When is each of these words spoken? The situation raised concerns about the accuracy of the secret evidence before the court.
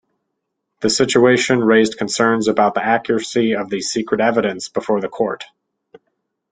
The 0.79 0.89
situation 0.89 1.63
raised 1.63 1.99
concerns 1.99 2.47
about 2.47 2.73
the 2.73 2.83
accuracy 2.83 3.53
of 3.53 3.69
the 3.69 3.81
secret 3.81 4.19
evidence 4.19 4.67
before 4.67 4.99
the 4.99 5.07
court. 5.09 5.43